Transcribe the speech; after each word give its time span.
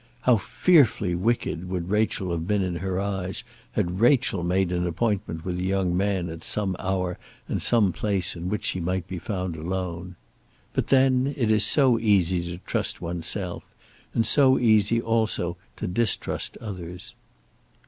How 0.21 0.35
fearfully 0.37 1.13
wicked 1.13 1.69
would 1.69 1.91
Rachel 1.91 2.31
have 2.31 2.47
been 2.47 2.63
in 2.63 2.77
her 2.77 2.99
eyes, 2.99 3.43
had 3.73 3.99
Rachel 3.99 4.41
made 4.43 4.71
an 4.71 4.87
appointment 4.87 5.45
with 5.45 5.59
a 5.59 5.63
young 5.63 5.95
man 5.95 6.27
at 6.27 6.43
some 6.43 6.75
hour 6.79 7.19
and 7.47 7.61
some 7.61 7.91
place 7.93 8.35
in 8.35 8.49
which 8.49 8.63
she 8.65 8.79
might 8.79 9.05
be 9.07 9.19
found 9.19 9.55
alone! 9.55 10.15
But 10.73 10.87
then 10.87 11.35
it 11.37 11.51
is 11.51 11.65
so 11.65 11.99
easy 11.99 12.43
to 12.57 12.63
trust 12.65 12.99
oneself, 12.99 13.63
and 14.15 14.25
so 14.25 14.57
easy 14.57 14.99
also 14.99 15.55
to 15.75 15.85
distrust 15.85 16.57
others. 16.57 17.13